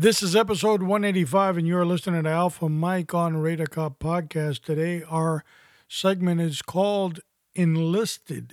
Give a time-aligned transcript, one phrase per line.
[0.00, 4.62] This is episode 185, and you're listening to Alpha Mike on Radar Cop Podcast.
[4.62, 5.42] Today, our
[5.88, 7.18] segment is called
[7.56, 8.52] Enlisted,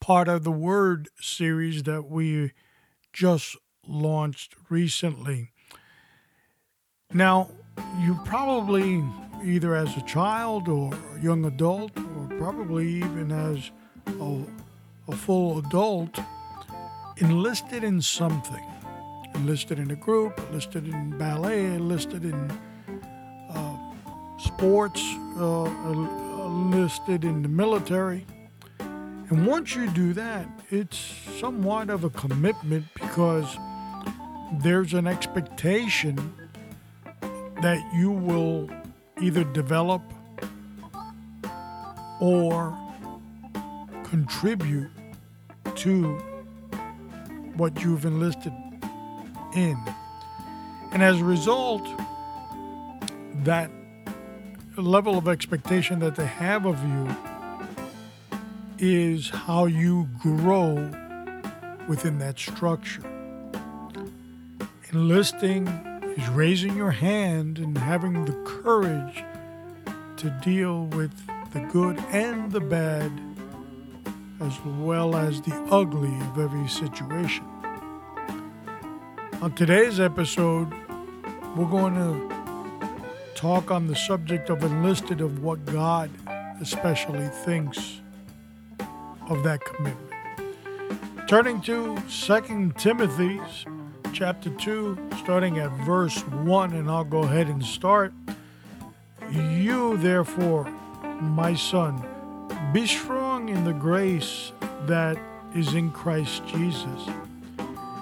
[0.00, 2.54] part of the Word series that we
[3.12, 5.52] just launched recently.
[7.14, 7.52] Now,
[8.00, 9.04] you probably,
[9.44, 13.70] either as a child or a young adult, or probably even as
[14.08, 14.42] a,
[15.06, 16.18] a full adult,
[17.18, 18.64] enlisted in something
[19.38, 22.50] enlisted in a group, enlisted in ballet, enlisted in
[23.50, 23.76] uh,
[24.38, 25.00] sports,
[25.38, 25.70] uh,
[26.44, 28.26] enlisted in the military.
[28.80, 30.98] And once you do that, it's
[31.38, 33.56] somewhat of a commitment because
[34.60, 36.16] there's an expectation
[37.62, 38.68] that you will
[39.20, 40.02] either develop
[42.20, 42.76] or
[44.04, 44.90] contribute
[45.76, 46.18] to
[47.56, 48.52] what you've enlisted
[49.58, 49.78] in.
[50.92, 51.86] And as a result,
[53.44, 53.70] that
[54.76, 57.16] level of expectation that they have of you
[58.78, 60.74] is how you grow
[61.88, 63.02] within that structure.
[64.92, 65.66] Enlisting
[66.16, 69.24] is raising your hand and having the courage
[70.16, 71.12] to deal with
[71.52, 73.10] the good and the bad,
[74.40, 77.44] as well as the ugly of every situation.
[79.40, 80.68] On today's episode,
[81.54, 82.88] we're going to
[83.36, 86.10] talk on the subject of enlisted of what God
[86.60, 88.00] especially thinks
[89.28, 90.12] of that commitment.
[91.28, 93.40] Turning to 2 Timothy
[94.12, 98.12] chapter 2, starting at verse 1, and I'll go ahead and start.
[99.30, 100.64] You, therefore,
[101.20, 102.04] my son,
[102.72, 104.50] be strong in the grace
[104.86, 105.16] that
[105.54, 107.08] is in Christ Jesus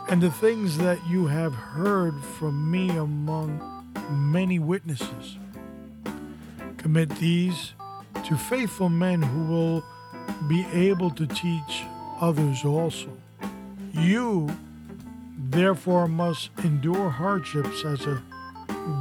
[0.08, 3.60] and the things that you have heard from me among
[4.10, 5.36] many witnesses.
[6.76, 7.74] Commit these
[8.24, 9.84] to faithful men who will
[10.48, 11.84] be able to teach
[12.20, 13.10] others also.
[13.92, 14.48] You,
[15.36, 18.22] therefore, must endure hardships as a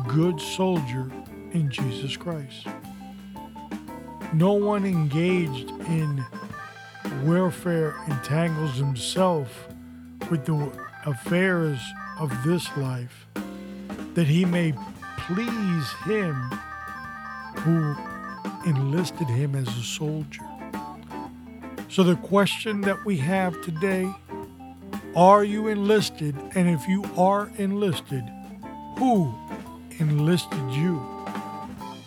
[0.07, 1.11] good soldier
[1.51, 2.67] in Jesus Christ.
[4.33, 6.25] No one engaged in
[7.23, 9.67] warfare entangles himself
[10.29, 11.79] with the affairs
[12.19, 13.27] of this life,
[14.13, 14.73] that he may
[15.17, 16.35] please him
[17.57, 17.95] who
[18.65, 20.43] enlisted him as a soldier.
[21.89, 24.11] So, the question that we have today
[25.15, 26.35] are you enlisted?
[26.55, 28.23] And if you are enlisted,
[28.97, 29.33] who
[29.99, 31.01] enlisted you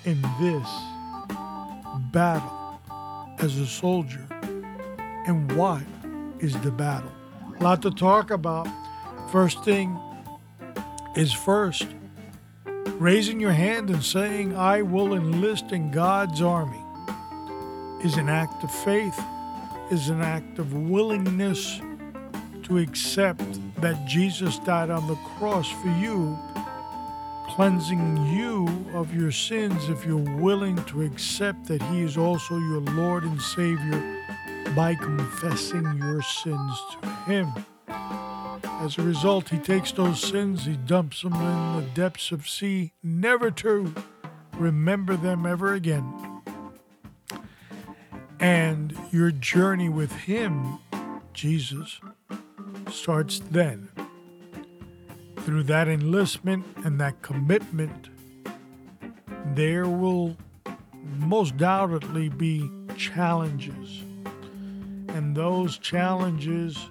[0.05, 0.69] in this
[2.13, 2.79] battle
[3.39, 4.27] as a soldier?
[5.27, 5.83] And what
[6.41, 7.13] is the battle?
[7.59, 8.69] A lot to talk about.
[9.33, 9.99] First thing
[11.15, 11.87] is first,
[12.95, 16.81] raising your hand and saying, I will enlist in God's army,
[18.03, 19.21] is an act of faith,
[19.91, 21.79] is an act of willingness
[22.63, 23.43] to accept
[23.83, 26.39] that Jesus died on the cross for you,
[27.49, 32.81] cleansing you of your sins if you're willing to accept that He is also your
[32.81, 34.25] Lord and Savior
[34.75, 37.53] by confessing your sins to Him.
[38.81, 42.93] As a result, he takes those sins, he dumps them in the depths of sea,
[43.03, 43.93] never to
[44.57, 46.41] remember them ever again.
[48.39, 50.79] And your journey with him,
[51.33, 52.01] Jesus,
[52.89, 53.89] starts then.
[55.39, 58.11] Through that enlistment and that commitment,
[59.55, 60.37] there will
[61.17, 64.05] most doubtedly be challenges.
[65.09, 66.89] And those challenges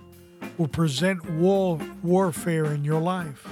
[0.58, 3.48] will present war, warfare in your life.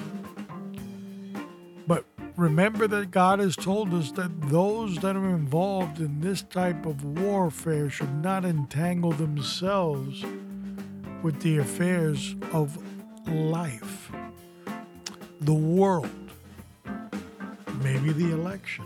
[1.87, 2.05] But
[2.35, 7.03] remember that God has told us that those that are involved in this type of
[7.03, 10.23] warfare should not entangle themselves
[11.21, 12.77] with the affairs of
[13.27, 14.11] life,
[15.41, 16.09] the world,
[17.81, 18.85] maybe the election,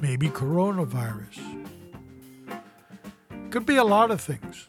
[0.00, 1.38] maybe coronavirus.
[3.50, 4.66] Could be a lot of things.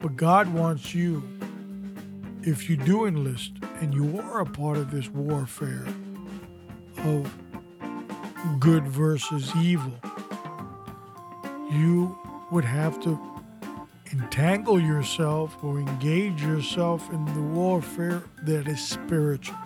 [0.00, 1.22] But God wants you,
[2.42, 5.84] if you do enlist and you are a part of this warfare
[6.98, 7.32] of
[8.60, 9.92] good versus evil,
[11.70, 12.16] you
[12.50, 13.18] would have to
[14.12, 19.58] entangle yourself or engage yourself in the warfare that is spiritual.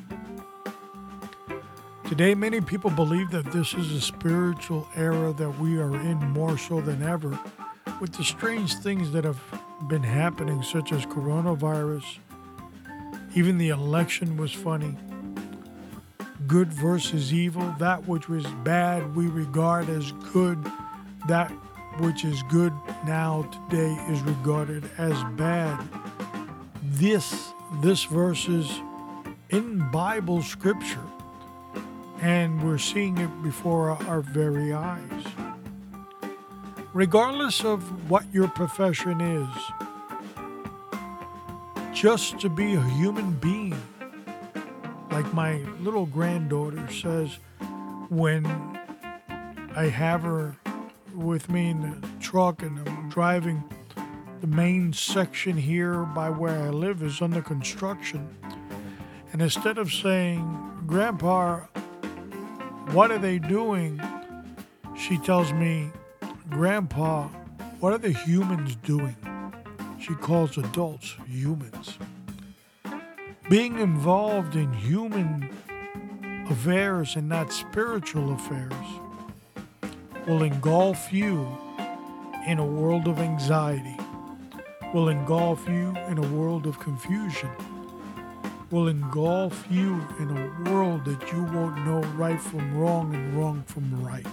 [2.08, 6.58] Today, many people believe that this is a spiritual era that we are in more
[6.58, 7.38] so than ever,
[8.00, 9.40] with the strange things that have
[9.88, 12.18] been happening, such as coronavirus.
[13.34, 14.96] Even the election was funny.
[16.46, 20.58] Good versus evil, that which was bad we regard as good,
[21.28, 21.50] that
[21.98, 22.72] which is good
[23.06, 25.78] now today is regarded as bad.
[26.82, 28.80] This this verse is
[29.50, 31.00] in Bible scripture
[32.22, 35.24] and we're seeing it before our very eyes.
[36.94, 39.48] Regardless of what your profession is,
[41.94, 43.80] just to be a human being,
[45.10, 47.38] like my little granddaughter says
[48.10, 48.44] when
[49.74, 50.56] I have her
[51.14, 53.64] with me in the truck and I'm driving.
[54.42, 58.28] The main section here by where I live is under construction.
[59.32, 61.60] And instead of saying, Grandpa,
[62.90, 63.98] what are they doing?
[64.94, 65.90] She tells me,
[66.52, 67.28] Grandpa,
[67.80, 69.16] what are the humans doing?
[69.98, 71.96] She calls adults humans.
[73.48, 75.48] Being involved in human
[76.50, 78.74] affairs and not spiritual affairs
[80.26, 81.48] will engulf you
[82.46, 83.96] in a world of anxiety,
[84.92, 87.48] will engulf you in a world of confusion,
[88.70, 93.62] will engulf you in a world that you won't know right from wrong and wrong
[93.66, 94.26] from right.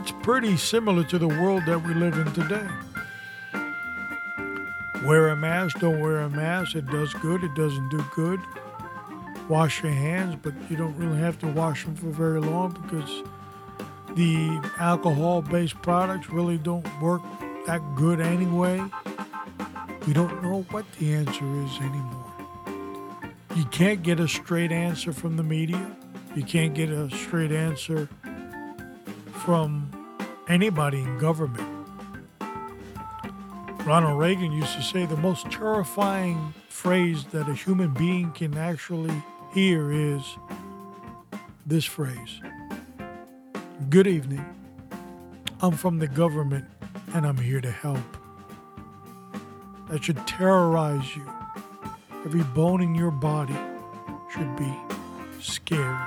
[0.00, 2.66] That's pretty similar to the world that we live in today.
[5.04, 6.74] Wear a mask, don't wear a mask.
[6.74, 8.40] It does good, it doesn't do good.
[9.50, 13.22] Wash your hands, but you don't really have to wash them for very long because
[14.16, 17.20] the alcohol based products really don't work
[17.66, 18.82] that good anyway.
[20.06, 22.32] We don't know what the answer is anymore.
[23.54, 25.94] You can't get a straight answer from the media.
[26.34, 28.08] You can't get a straight answer
[29.44, 29.90] from
[30.48, 31.66] anybody in government.
[33.86, 39.14] Ronald Reagan used to say the most terrifying phrase that a human being can actually
[39.54, 40.22] hear is
[41.66, 42.40] this phrase
[43.88, 44.44] Good evening.
[45.62, 46.66] I'm from the government
[47.14, 48.16] and I'm here to help.
[49.88, 51.26] That should terrorize you.
[52.26, 53.56] Every bone in your body
[54.32, 54.72] should be
[55.40, 55.98] scared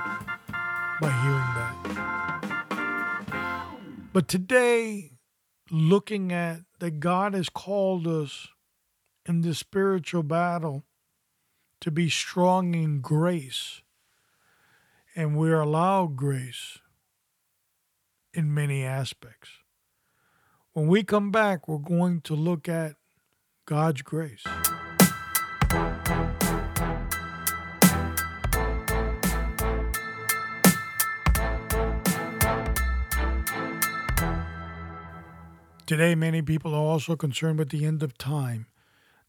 [1.00, 1.73] by hearing that.
[4.14, 5.10] But today,
[5.72, 8.46] looking at that God has called us
[9.26, 10.84] in this spiritual battle
[11.80, 13.82] to be strong in grace,
[15.16, 16.78] and we're allowed grace
[18.32, 19.50] in many aspects.
[20.74, 22.94] When we come back, we're going to look at
[23.66, 24.44] God's grace.
[35.86, 38.66] Today, many people are also concerned with the end of time.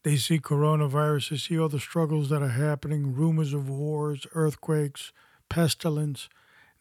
[0.04, 5.12] They see coronavirus, they see all the struggles that are happening, rumors of wars, earthquakes,
[5.50, 6.30] pestilence,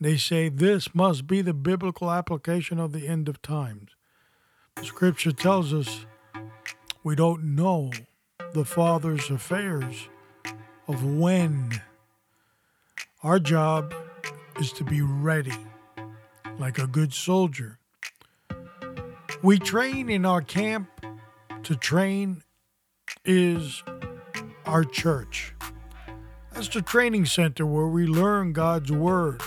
[0.01, 3.93] they say this must be the biblical application of the end of times.
[4.83, 6.05] Scripture tells us
[7.03, 7.91] we don't know
[8.53, 10.09] the Father's affairs
[10.87, 11.81] of when.
[13.23, 13.95] Our job
[14.61, 15.57] is to be ready,
[16.59, 17.79] like a good soldier.
[19.45, 20.89] We train in our camp.
[21.65, 22.43] To train
[23.25, 23.83] is
[24.67, 25.55] our church.
[26.53, 29.43] That's the training center where we learn God's Word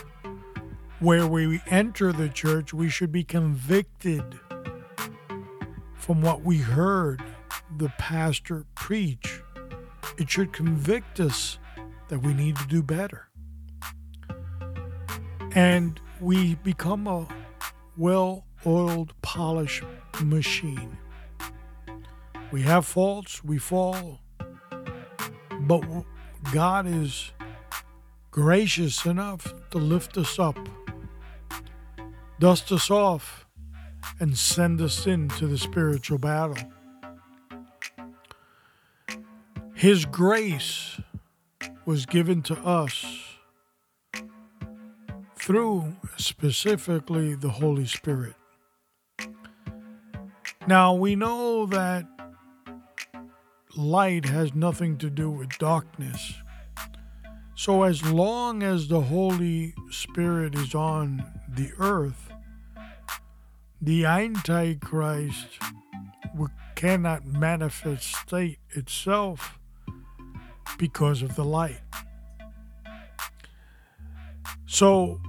[1.00, 4.24] where we enter the church, we should be convicted
[5.94, 7.22] from what we heard
[7.78, 9.42] the pastor preach.
[10.18, 11.60] It should convict us
[12.08, 13.28] that we need to do better.
[15.54, 17.28] And we become a
[17.96, 19.84] well oiled, polished
[20.22, 20.98] machine.
[22.52, 24.20] We have faults, we fall,
[25.62, 25.84] but
[26.54, 27.32] God is
[28.30, 30.60] gracious enough to lift us up
[32.40, 33.46] dust us off,
[34.20, 36.72] and send us into the spiritual battle.
[39.74, 41.00] His grace
[41.86, 43.06] was given to us
[45.36, 48.36] through specifically the Holy Spirit.
[50.68, 52.06] Now we know that
[53.78, 56.34] light has nothing to do with darkness.
[57.56, 62.32] So, as long as the Holy Spirit is on the earth,
[63.82, 65.48] the Antichrist
[66.76, 69.58] cannot manifest state itself
[70.78, 71.80] because of the light.
[74.66, 75.22] So,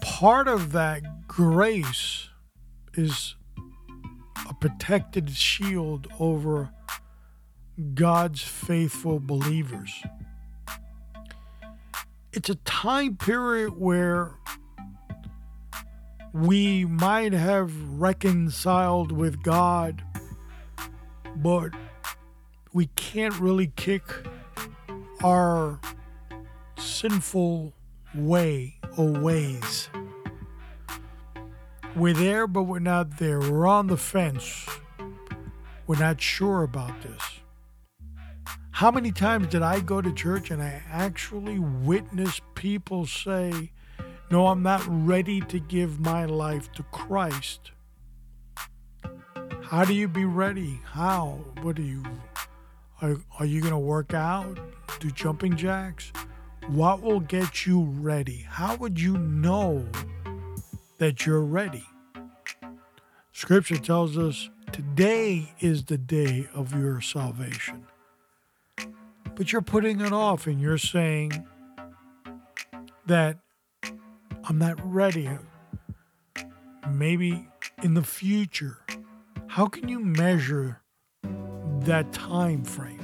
[0.00, 2.28] part of that grace
[2.94, 3.35] is
[4.48, 6.70] a protected shield over
[7.94, 10.02] God's faithful believers.
[12.32, 14.32] It's a time period where
[16.32, 20.02] we might have reconciled with God,
[21.34, 21.70] but
[22.72, 24.02] we can't really kick
[25.24, 25.80] our
[26.78, 27.72] sinful
[28.14, 29.88] way or ways.
[31.96, 33.40] We're there, but we're not there.
[33.40, 34.66] We're on the fence.
[35.86, 37.40] We're not sure about this.
[38.72, 43.72] How many times did I go to church and I actually witnessed people say,
[44.30, 47.70] No, I'm not ready to give my life to Christ?
[49.62, 50.82] How do you be ready?
[50.84, 51.38] How?
[51.62, 52.04] What are you?
[53.00, 54.58] Are, are you going to work out?
[55.00, 56.12] Do jumping jacks?
[56.68, 58.44] What will get you ready?
[58.46, 59.88] How would you know
[60.98, 61.84] that you're ready?
[63.32, 67.86] Scripture tells us today is the day of your salvation
[69.36, 71.46] but you're putting it off and you're saying
[73.06, 73.38] that
[74.44, 75.28] I'm not ready.
[76.90, 77.46] Maybe
[77.82, 78.78] in the future.
[79.46, 80.80] How can you measure
[81.80, 83.00] that time frame?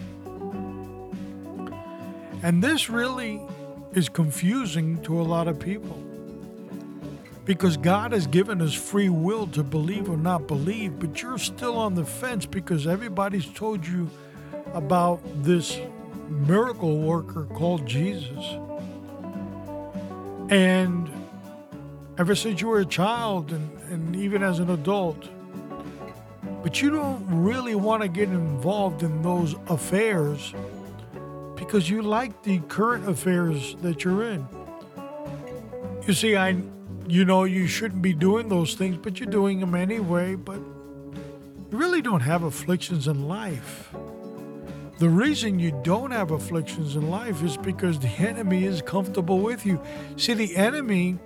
[2.42, 3.40] And this really
[3.92, 6.02] is confusing to a lot of people.
[7.44, 11.76] Because God has given us free will to believe or not believe, but you're still
[11.76, 14.08] on the fence because everybody's told you
[14.74, 15.78] about this
[16.28, 18.44] miracle worker called Jesus.
[20.50, 21.10] And
[22.18, 25.28] ever since you were a child and, and even as an adult,
[26.62, 30.54] but you don't really want to get involved in those affairs
[31.56, 34.46] because you like the current affairs that you're in.
[36.06, 36.56] You see, I
[37.06, 41.78] you know you shouldn't be doing those things, but you're doing them anyway, but you
[41.78, 43.92] really don't have afflictions in life.
[44.98, 49.66] The reason you don't have afflictions in life is because the enemy is comfortable with
[49.66, 49.80] you.
[50.16, 51.18] See, the enemy,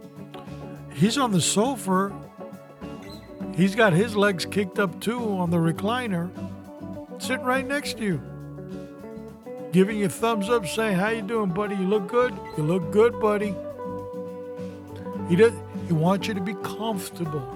[0.95, 2.11] he's on the sofa.
[3.55, 6.31] He's got his legs kicked up too on the recliner,
[7.21, 8.23] sitting right next to you.
[9.73, 11.75] Giving you thumbs up, saying, How you doing, buddy?
[11.75, 12.35] You look good?
[12.57, 13.55] You look good, buddy.
[15.29, 15.53] He does
[15.87, 17.47] he wants you to be comfortable.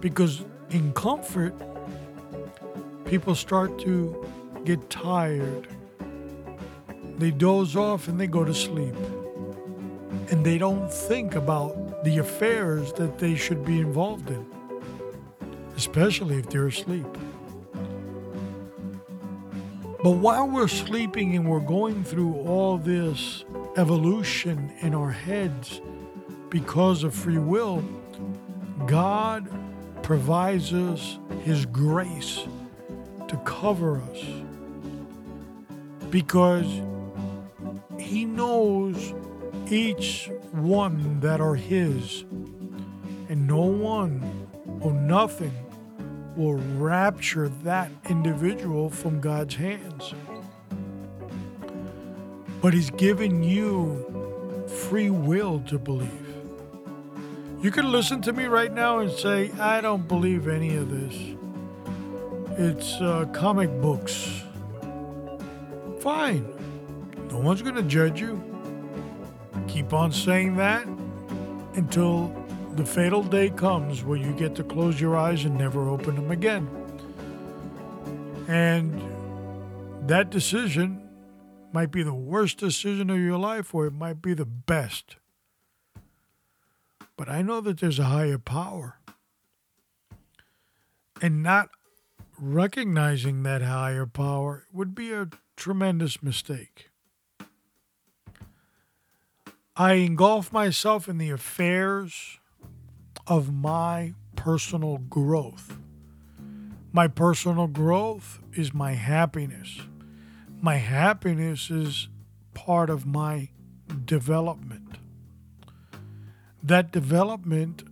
[0.00, 1.54] Because in comfort,
[3.04, 4.26] people start to
[4.64, 5.66] get tired.
[7.18, 8.94] They doze off and they go to sleep.
[10.30, 14.46] And they don't think about the affairs that they should be involved in,
[15.76, 17.06] especially if they're asleep.
[20.02, 23.44] But while we're sleeping and we're going through all this
[23.76, 25.80] evolution in our heads
[26.50, 27.84] because of free will,
[28.86, 29.48] God
[30.02, 32.46] provides us His grace
[33.28, 34.24] to cover us
[36.10, 36.66] because
[37.98, 39.14] he knows
[39.70, 42.24] each one that are his,
[43.28, 44.48] and no one
[44.80, 45.52] or nothing
[46.36, 50.14] will rapture that individual from God's hands.
[52.62, 56.27] But he's given you free will to believe.
[57.60, 61.36] You can listen to me right now and say, I don't believe any of this.
[62.56, 64.42] It's uh, comic books
[66.00, 66.46] fine.
[67.30, 68.42] No one's going to judge you.
[69.66, 70.86] Keep on saying that
[71.74, 72.34] until
[72.76, 76.30] the fatal day comes where you get to close your eyes and never open them
[76.30, 76.68] again.
[78.46, 79.02] And
[80.08, 81.06] that decision
[81.72, 85.16] might be the worst decision of your life, or it might be the best.
[87.18, 89.00] But I know that there's a higher power.
[91.20, 91.68] And not
[92.38, 96.90] recognizing that higher power would be a tremendous mistake.
[99.76, 102.38] I engulf myself in the affairs
[103.26, 105.76] of my personal growth.
[106.92, 109.80] My personal growth is my happiness.
[110.60, 112.08] My happiness is
[112.54, 113.50] part of my
[114.04, 114.98] development.
[116.68, 117.82] That development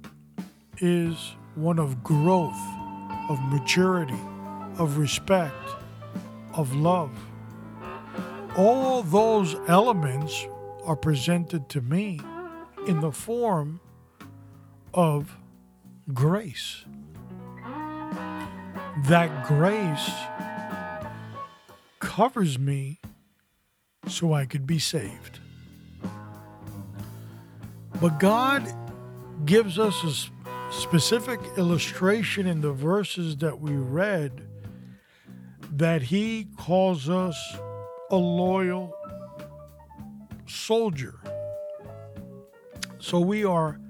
[0.83, 2.61] is one of growth,
[3.31, 4.21] of maturity,
[4.77, 5.71] of respect,
[6.53, 7.11] of love.
[8.55, 10.47] All those elements
[10.85, 12.21] are presented to me
[12.87, 13.81] in the form
[14.93, 15.39] of
[16.13, 16.85] grace.
[19.07, 20.11] That grace
[21.99, 23.01] covers me
[24.07, 25.41] so I could be saved.
[28.01, 28.71] But God
[29.47, 34.47] gives us a specific illustration in the verses that we read
[35.73, 37.37] that He calls us
[38.11, 38.95] a loyal
[40.47, 41.15] soldier.
[42.99, 43.81] So we are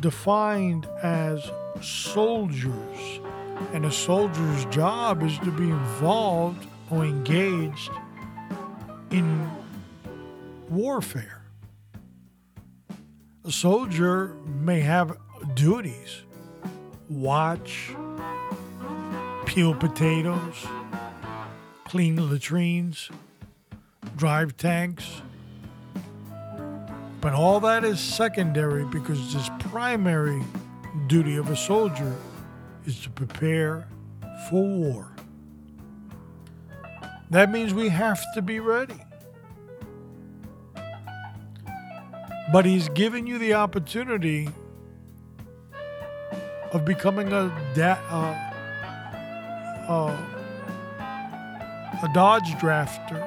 [0.00, 1.50] defined as
[1.80, 3.20] soldiers,
[3.72, 7.90] and a soldier's job is to be involved or engaged
[9.10, 9.50] in
[10.68, 11.37] warfare.
[13.48, 15.16] A soldier may have
[15.54, 16.20] duties
[17.08, 17.94] watch,
[19.46, 20.66] peel potatoes,
[21.84, 23.08] clean latrines,
[24.16, 25.22] drive tanks.
[27.22, 30.42] But all that is secondary because his primary
[31.06, 32.14] duty of a soldier
[32.84, 33.88] is to prepare
[34.50, 35.10] for war.
[37.30, 39.00] That means we have to be ready.
[42.50, 44.48] But he's given you the opportunity
[46.72, 48.34] of becoming a da- uh,
[49.92, 50.16] uh,
[52.02, 53.20] a Dodge drafter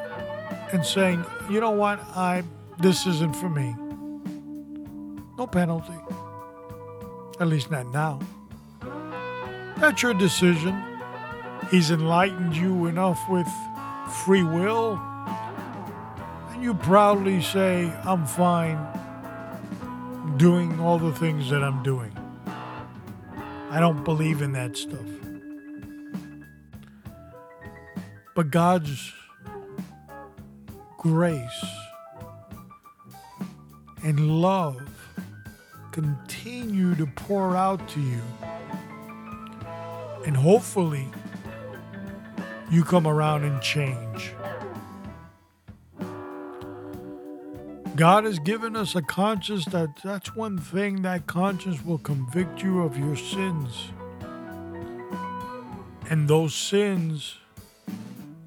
[0.73, 2.43] and saying, you know what, I
[2.79, 3.75] this isn't for me.
[5.37, 5.93] No penalty.
[7.39, 8.19] At least not now.
[9.77, 10.83] That's your decision.
[11.69, 13.47] He's enlightened you enough with
[14.25, 14.99] free will.
[16.49, 18.79] And you proudly say, I'm fine
[20.37, 22.15] doing all the things that I'm doing.
[23.69, 24.99] I don't believe in that stuff.
[28.35, 29.13] But God's
[30.97, 31.65] grace
[34.03, 34.81] and love
[35.91, 38.21] continue to pour out to you.
[40.25, 41.07] And hopefully,
[42.69, 44.33] you come around and change.
[47.95, 52.81] God has given us a conscience that that's one thing that conscience will convict you
[52.81, 53.91] of your sins.
[56.09, 57.35] And those sins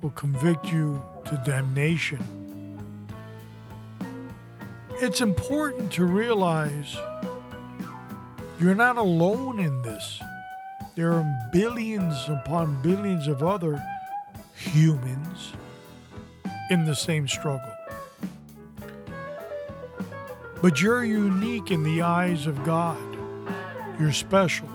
[0.00, 2.22] will convict you to damnation.
[5.00, 6.96] It's important to realize
[8.58, 10.20] you're not alone in this.
[10.94, 13.82] There are billions upon billions of other
[14.54, 15.52] humans
[16.70, 17.73] in the same struggle.
[20.62, 22.98] But you're unique in the eyes of God.
[23.98, 24.68] You're special.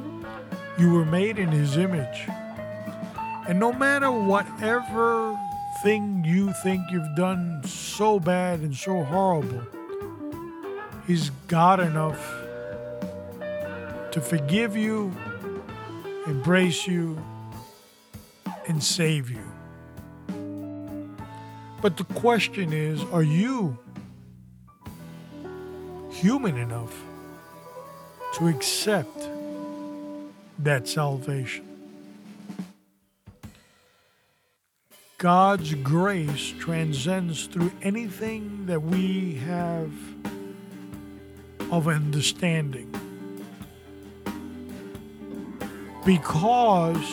[0.78, 2.28] You were made in His image.
[3.48, 5.38] And no matter whatever
[5.84, 9.64] thing you think you've done so bad and so horrible,
[11.08, 12.20] He's God enough
[14.12, 15.12] to forgive you,
[16.28, 17.18] embrace you,
[18.68, 19.44] and save you.
[21.82, 23.78] But the question is are you
[26.20, 26.96] human enough
[28.36, 29.30] to accept
[30.60, 31.66] that salvation?
[35.18, 39.92] God's grace transcends through anything that we have
[41.72, 42.90] of understanding.
[46.06, 47.06] Because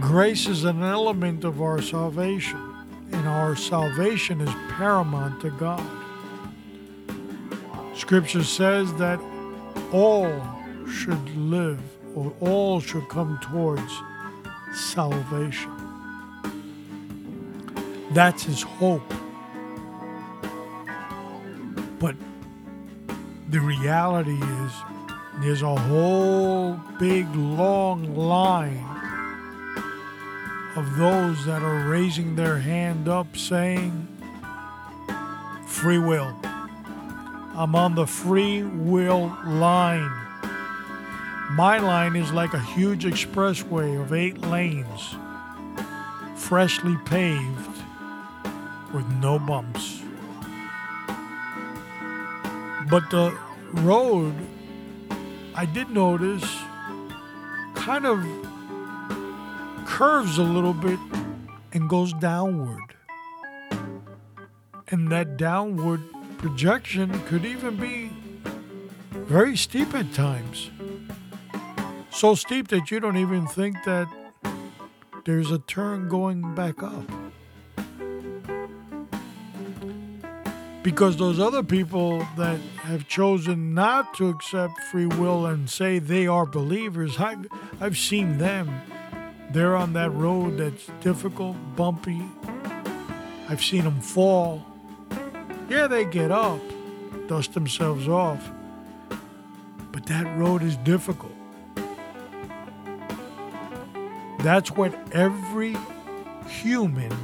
[0.00, 2.60] grace is an element of our salvation,
[3.12, 6.01] and our salvation is paramount to God.
[8.02, 9.20] Scripture says that
[9.92, 10.42] all
[10.90, 11.80] should live,
[12.16, 13.92] or all should come towards
[14.74, 15.70] salvation.
[18.10, 19.08] That's his hope.
[22.00, 22.16] But
[23.50, 24.72] the reality is,
[25.40, 28.84] there's a whole big long line
[30.74, 34.08] of those that are raising their hand up saying,
[35.68, 36.36] Free will.
[37.54, 40.10] I'm on the free will line.
[41.50, 45.14] My line is like a huge expressway of eight lanes,
[46.34, 47.76] freshly paved
[48.94, 50.00] with no bumps.
[52.88, 53.36] But the
[53.74, 54.34] road,
[55.54, 56.44] I did notice,
[57.74, 58.24] kind of
[59.86, 60.98] curves a little bit
[61.74, 62.94] and goes downward.
[64.88, 66.00] And that downward
[66.42, 68.10] projection could even be
[69.12, 70.70] very steep at times.
[72.10, 74.08] So steep that you don't even think that
[75.24, 77.04] there's a turn going back up.
[80.82, 86.26] Because those other people that have chosen not to accept free will and say they
[86.26, 87.46] are believers, I've,
[87.80, 88.68] I've seen them.
[89.52, 92.20] They're on that road that's difficult, bumpy.
[93.48, 94.71] I've seen them fall.
[95.68, 96.60] Yeah, they get up,
[97.28, 98.50] dust themselves off.
[99.90, 101.32] But that road is difficult.
[104.40, 105.76] That's what every
[106.48, 107.16] human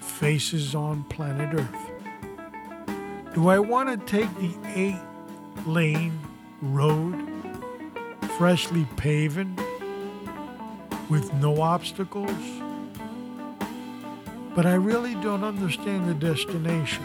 [0.00, 3.34] faces on planet Earth.
[3.34, 5.00] Do I want to take the eight
[5.66, 6.18] lane
[6.60, 7.16] road,
[8.38, 9.58] freshly paven,
[11.08, 12.30] with no obstacles?
[14.54, 17.04] But I really don't understand the destination.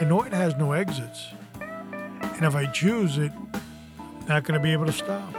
[0.00, 1.26] I know it has no exits.
[1.60, 5.34] And if I choose it, I'm not going to be able to stop.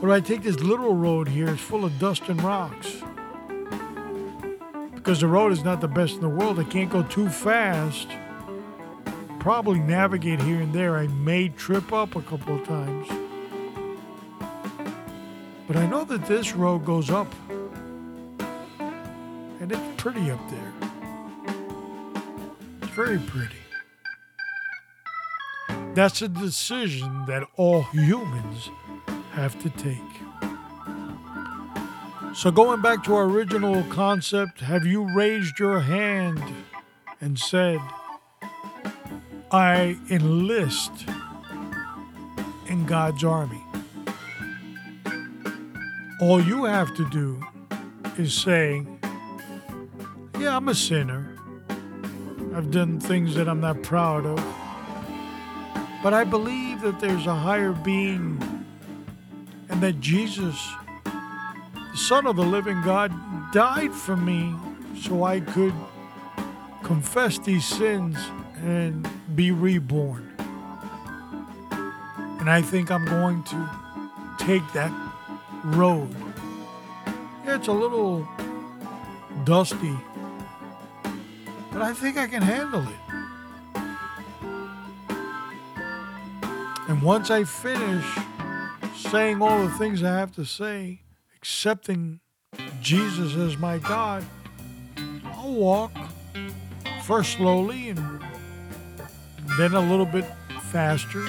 [0.00, 3.02] But if I take this little road here, it's full of dust and rocks.
[4.96, 8.08] Because the road is not the best in the world, I can't go too fast.
[9.38, 10.96] Probably navigate here and there.
[10.96, 13.06] I may trip up a couple of times.
[15.68, 17.32] But I know that this road goes up.
[19.60, 20.77] And it's pretty up there.
[22.98, 23.54] Very pretty.
[25.94, 28.70] That's a decision that all humans
[29.30, 29.94] have to take.
[32.34, 36.42] So, going back to our original concept, have you raised your hand
[37.20, 37.78] and said,
[39.52, 40.90] I enlist
[42.66, 43.62] in God's army?
[46.20, 47.40] All you have to do
[48.18, 48.84] is say,
[50.40, 51.27] Yeah, I'm a sinner.
[52.58, 54.44] I've done things that I'm not proud of.
[56.02, 58.36] But I believe that there's a higher being
[59.68, 60.60] and that Jesus,
[61.04, 63.12] the Son of the living God,
[63.52, 64.52] died for me
[65.00, 65.72] so I could
[66.82, 68.18] confess these sins
[68.56, 70.34] and be reborn.
[72.40, 73.70] And I think I'm going to
[74.36, 74.90] take that
[75.62, 76.12] road.
[77.44, 78.26] It's a little
[79.44, 79.96] dusty,
[81.78, 82.98] but I think I can handle it.
[86.88, 88.04] And once I finish
[88.96, 91.02] saying all the things I have to say,
[91.36, 92.18] accepting
[92.80, 94.24] Jesus as my God,
[95.24, 95.92] I'll walk
[97.04, 98.20] first slowly and
[99.56, 100.24] then a little bit
[100.72, 101.28] faster.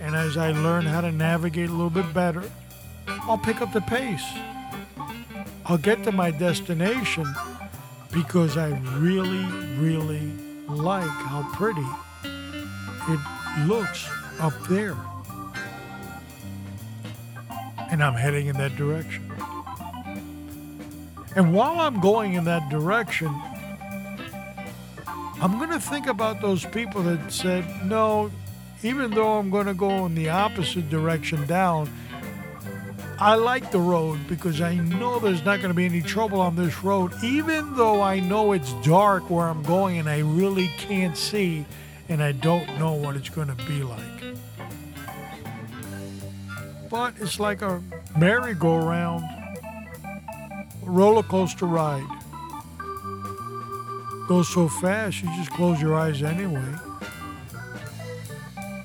[0.00, 2.42] And as I learn how to navigate a little bit better,
[3.06, 4.26] I'll pick up the pace.
[5.64, 7.26] I'll get to my destination
[8.16, 9.44] because I really,
[9.76, 10.32] really
[10.68, 11.84] like how pretty
[12.24, 14.08] it looks
[14.40, 14.96] up there
[17.90, 19.30] and I'm heading in that direction.
[21.36, 23.28] And while I'm going in that direction,
[25.42, 28.30] I'm going to think about those people that said, no,
[28.82, 31.90] even though I'm going to go in the opposite direction down,
[33.18, 36.54] I like the road because I know there's not going to be any trouble on
[36.56, 41.16] this road, even though I know it's dark where I'm going and I really can't
[41.16, 41.64] see
[42.08, 44.16] and I don't know what it's going to be like
[46.96, 47.82] but it's like a
[48.16, 49.22] merry-go-round
[50.82, 52.06] roller coaster ride.
[54.28, 56.74] Goes so fast, you just close your eyes anyway.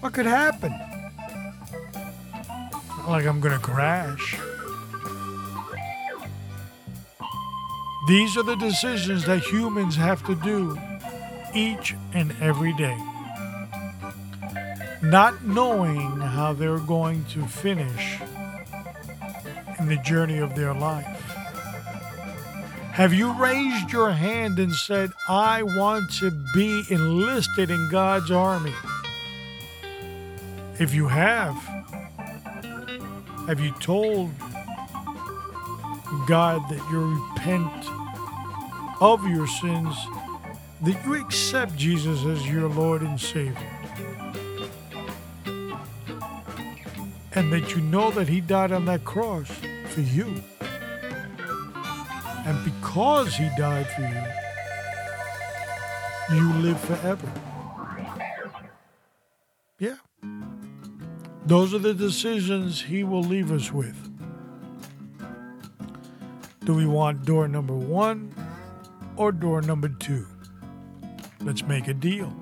[0.01, 0.73] What could happen?
[3.07, 4.39] Like I'm gonna crash.
[8.07, 10.77] These are the decisions that humans have to do
[11.53, 12.97] each and every day
[15.01, 18.19] not knowing how they're going to finish
[19.79, 21.05] in the journey of their life.
[22.93, 28.73] Have you raised your hand and said, I want to be enlisted in God's army?
[30.77, 31.57] If you have,
[33.47, 34.31] have you told
[36.27, 36.99] God that you
[37.33, 37.85] repent
[39.01, 39.95] of your sins,
[40.81, 43.81] that you accept Jesus as your Lord and Savior?
[47.33, 49.49] and that you know that He died on that cross
[49.87, 50.43] for you.
[52.45, 54.23] And because He died for you,
[56.37, 57.31] you live forever.
[61.51, 63.97] Those are the decisions He will leave us with.
[66.63, 68.33] Do we want door number one
[69.17, 70.25] or door number two?
[71.41, 72.33] Let's make a deal.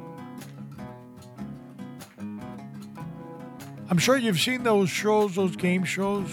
[3.89, 6.29] I'm sure you've seen those shows, those game shows,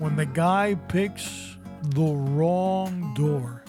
[0.00, 1.56] when the guy picks
[1.90, 3.62] the wrong door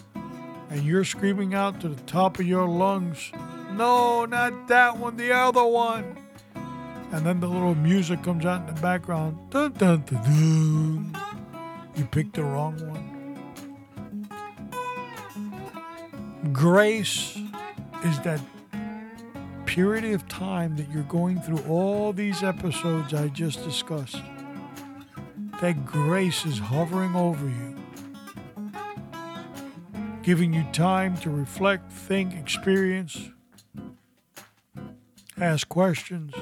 [0.72, 3.32] and you're screaming out to the top of your lungs,
[3.74, 6.25] no, not that one, the other one.
[7.16, 9.38] And then the little music comes out in the background.
[9.50, 11.18] Dun, dun, dun, dun.
[11.96, 13.14] You picked the wrong one.
[16.52, 17.40] Grace
[18.04, 18.42] is that
[19.66, 24.22] period of time that you're going through all these episodes I just discussed.
[25.62, 27.78] That grace is hovering over you,
[30.22, 33.30] giving you time to reflect, think, experience,
[35.38, 36.34] ask questions,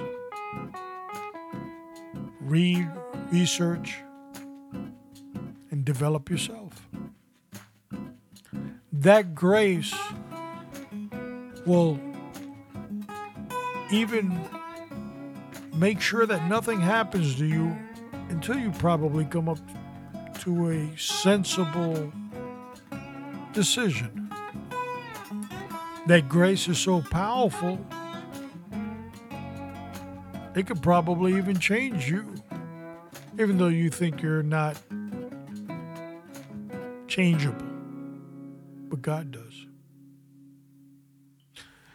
[2.53, 2.87] read,
[3.31, 3.97] research,
[5.71, 6.87] and develop yourself.
[8.91, 9.95] That grace
[11.65, 11.99] will
[13.91, 14.39] even
[15.73, 17.75] make sure that nothing happens to you
[18.29, 19.57] until you probably come up
[20.41, 22.13] to a sensible
[23.53, 24.31] decision.
[26.05, 27.79] That grace is so powerful,
[30.55, 32.32] it could probably even change you,
[33.39, 34.79] even though you think you're not
[37.07, 37.65] changeable.
[38.89, 39.65] But God does.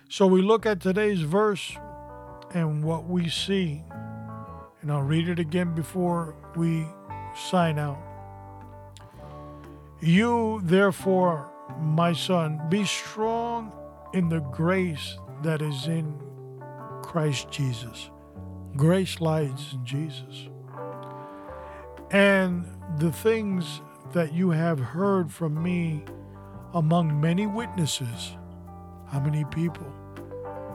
[0.09, 1.77] So we look at today's verse
[2.55, 3.83] and what we see,
[4.81, 6.87] and I'll read it again before we
[7.37, 7.98] sign out.
[10.01, 13.72] You, therefore, my son, be strong
[14.14, 16.18] in the grace that is in
[17.03, 18.11] Christ Jesus.
[18.77, 20.48] Grace lies in Jesus.
[22.11, 22.64] And
[22.99, 26.05] the things that you have heard from me
[26.73, 28.37] among many witnesses.
[29.09, 29.87] How many people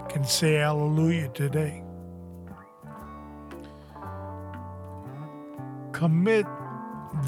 [0.09, 1.83] can say hallelujah today?
[5.91, 6.45] Commit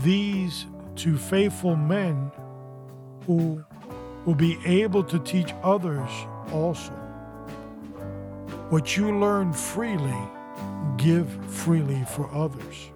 [0.03, 0.65] these
[0.97, 2.31] to faithful men
[3.25, 3.63] who
[4.25, 6.09] will be able to teach others
[6.51, 6.91] also.
[8.69, 10.17] What you learn freely,
[10.97, 12.91] give freely for others.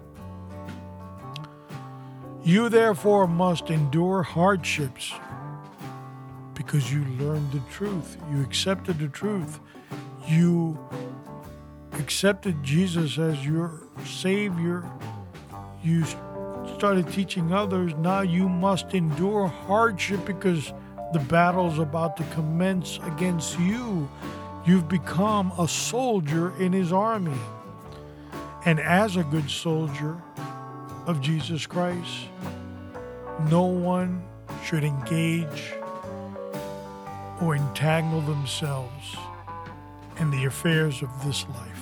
[2.42, 5.12] You therefore must endure hardships
[6.54, 8.16] because you learned the truth.
[8.32, 9.60] You accepted the truth.
[10.26, 10.78] You
[11.94, 14.90] accepted Jesus as your Savior.
[15.82, 16.04] You
[16.76, 17.92] started teaching others.
[17.98, 20.72] Now you must endure hardship because
[21.12, 24.08] the battle's about to commence against you.
[24.64, 27.38] You've become a soldier in His army.
[28.64, 30.22] And as a good soldier
[31.06, 32.28] of Jesus Christ,
[33.48, 34.22] no one
[34.64, 35.74] should engage
[37.40, 39.16] or entangle themselves
[40.18, 41.80] in the affairs of this life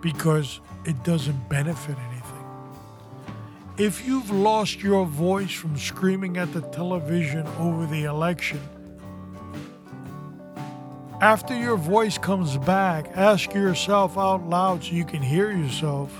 [0.00, 2.44] because it doesn't benefit anything.
[3.78, 8.60] If you've lost your voice from screaming at the television over the election,
[11.22, 16.12] after your voice comes back, ask yourself out loud so you can hear yourself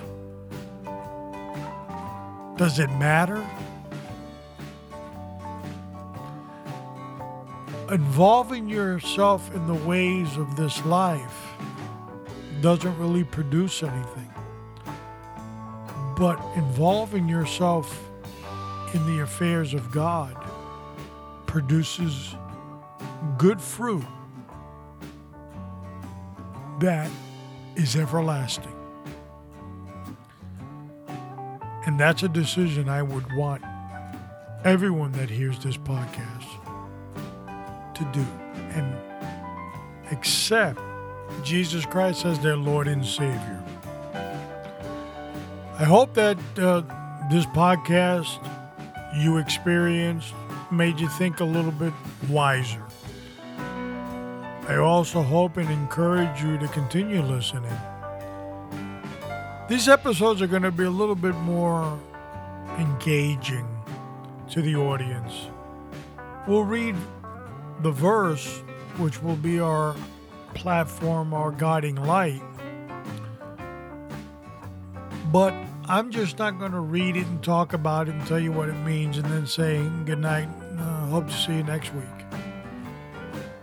[2.57, 3.45] Does it matter?
[7.91, 11.53] involving yourself in the ways of this life
[12.63, 14.33] doesn't really produce anything.
[16.17, 18.09] But involving yourself
[18.95, 20.35] in the affairs of God
[21.45, 22.35] produces
[23.37, 24.07] good fruit
[26.83, 27.09] that
[27.77, 28.75] is everlasting.
[31.87, 33.63] And that's a decision I would want
[34.65, 36.49] everyone that hears this podcast
[37.95, 38.27] to do
[38.71, 38.97] and
[40.11, 40.81] accept
[41.45, 43.63] Jesus Christ as their Lord and Savior.
[45.79, 46.83] I hope that uh,
[47.31, 48.39] this podcast
[49.17, 50.35] you experienced
[50.73, 51.93] made you think a little bit
[52.29, 52.83] wiser.
[54.73, 57.77] I also hope and encourage you to continue listening.
[59.69, 62.01] These episodes are going to be a little bit more
[62.79, 63.69] engaging
[64.51, 65.51] to the audience.
[66.49, 66.97] We'll read
[67.83, 68.61] the verse,
[68.97, 69.95] which will be our
[70.55, 72.41] platform, our guiding light.
[75.31, 75.53] But
[75.85, 78.71] I'm just not going to read it and talk about it and tell you what
[78.71, 80.49] it means and then say good night.
[80.79, 82.32] Uh, hope to see you next week.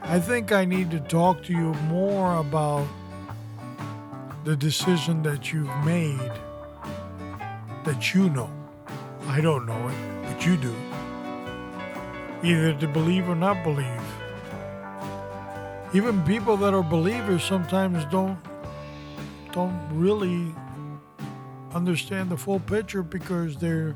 [0.10, 2.88] I think I need to talk to you more about
[4.44, 6.32] the decision that you've made
[7.86, 8.50] that you know.
[9.28, 10.76] I don't know it, but you do.
[12.42, 14.02] Either to believe or not believe.
[15.94, 18.40] Even people that are believers sometimes don't
[19.52, 20.56] don't really
[21.76, 23.96] understand the full picture because they're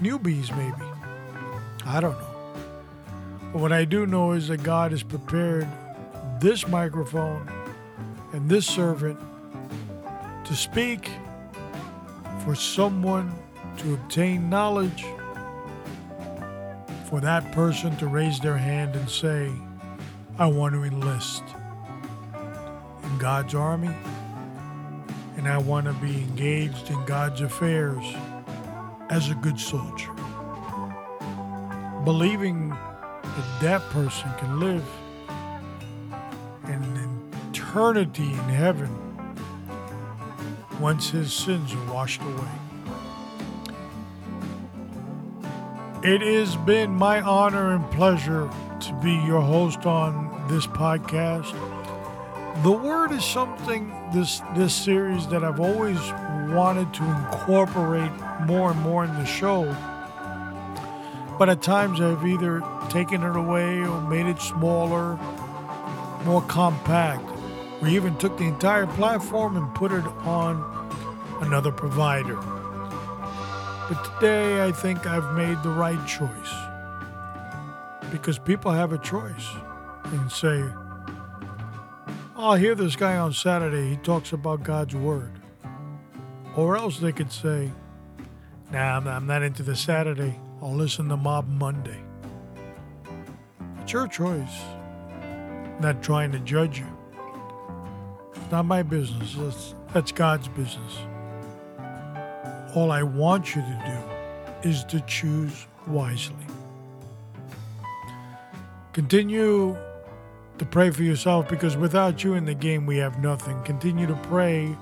[0.00, 0.82] newbies, maybe.
[1.84, 2.35] I don't know.
[3.56, 5.66] What I do know is that God has prepared
[6.40, 7.50] this microphone
[8.34, 9.18] and this servant
[10.44, 11.08] to speak
[12.44, 13.34] for someone
[13.78, 15.06] to obtain knowledge,
[17.08, 19.50] for that person to raise their hand and say,
[20.38, 21.42] I want to enlist
[23.04, 23.96] in God's army
[25.38, 28.04] and I want to be engaged in God's affairs
[29.08, 30.12] as a good soldier.
[32.04, 32.76] Believing
[33.36, 34.84] that that person can live
[36.64, 38.90] an eternity in heaven
[40.80, 42.48] once his sins are washed away.
[46.02, 48.48] It has been my honor and pleasure
[48.80, 51.52] to be your host on this podcast.
[52.62, 55.98] The word is something this this series that I've always
[56.54, 58.12] wanted to incorporate
[58.46, 59.64] more and more in the show.
[61.38, 65.16] But at times I've either taken it away or made it smaller,
[66.24, 67.22] more compact.
[67.82, 70.62] We even took the entire platform and put it on
[71.42, 72.36] another provider.
[73.88, 76.54] But today I think I've made the right choice.
[78.10, 79.46] Because people have a choice
[80.04, 80.62] and say,
[82.34, 85.32] oh, I'll hear this guy on Saturday, he talks about God's Word.
[86.56, 87.70] Or else they could say,
[88.72, 90.40] Nah, I'm not into the Saturday.
[90.62, 92.00] I'll listen to Mob Monday.
[93.82, 94.62] It's your choice.
[95.20, 96.86] I'm not trying to judge you.
[98.34, 99.34] It's not my business.
[99.34, 100.98] That's, that's God's business.
[102.74, 103.82] All I want you to
[104.62, 106.34] do is to choose wisely.
[108.94, 109.76] Continue
[110.58, 113.62] to pray for yourself because without you in the game, we have nothing.
[113.62, 114.74] Continue to pray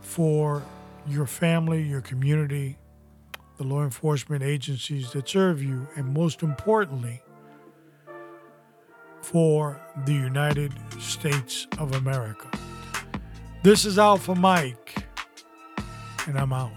[0.00, 0.62] for
[1.06, 2.78] your family, your community,
[3.58, 7.20] the law enforcement agencies that serve you, and most importantly,
[9.20, 12.48] for the United States of America.
[13.64, 14.94] This is Alpha Mike,
[16.26, 16.70] and I'm out.